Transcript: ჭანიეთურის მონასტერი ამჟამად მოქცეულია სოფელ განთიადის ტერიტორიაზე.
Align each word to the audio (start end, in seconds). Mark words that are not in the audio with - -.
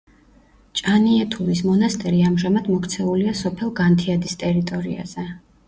ჭანიეთურის 0.79 1.61
მონასტერი 1.67 2.23
ამჟამად 2.31 2.71
მოქცეულია 2.77 3.37
სოფელ 3.45 3.73
განთიადის 3.83 4.37
ტერიტორიაზე. 4.47 5.31